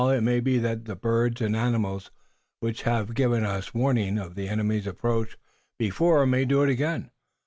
It 0.09 0.21
may 0.23 0.39
be 0.39 0.57
that 0.57 0.85
the 0.85 0.95
birds 0.95 1.41
and 1.41 1.55
animals 1.55 2.09
which 2.59 2.81
have 2.89 3.13
given 3.13 3.43
us 3.43 3.71
warning 3.75 4.17
of 4.17 4.33
the 4.33 4.49
enemy's 4.49 4.87
approach 4.87 5.37
before 5.77 6.25
may 6.25 6.43
do 6.43 6.63
it 6.63 6.69
again." 6.71 7.11